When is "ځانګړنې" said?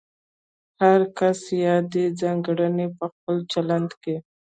2.21-2.87